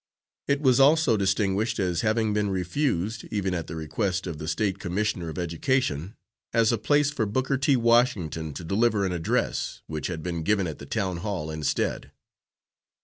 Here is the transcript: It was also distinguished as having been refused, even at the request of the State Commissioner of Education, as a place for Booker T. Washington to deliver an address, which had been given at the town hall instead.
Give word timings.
It 0.47 0.61
was 0.61 0.79
also 0.79 1.15
distinguished 1.15 1.77
as 1.77 2.01
having 2.01 2.33
been 2.33 2.49
refused, 2.49 3.25
even 3.29 3.53
at 3.53 3.67
the 3.67 3.75
request 3.75 4.25
of 4.25 4.39
the 4.39 4.47
State 4.47 4.79
Commissioner 4.79 5.29
of 5.29 5.37
Education, 5.37 6.15
as 6.53 6.71
a 6.71 6.79
place 6.79 7.11
for 7.11 7.27
Booker 7.27 7.55
T. 7.59 7.75
Washington 7.75 8.51
to 8.55 8.63
deliver 8.63 9.05
an 9.05 9.11
address, 9.11 9.83
which 9.85 10.07
had 10.07 10.23
been 10.23 10.41
given 10.41 10.65
at 10.65 10.79
the 10.79 10.87
town 10.87 11.17
hall 11.17 11.51
instead. 11.51 12.11